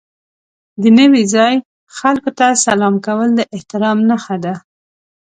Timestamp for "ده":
4.43-4.53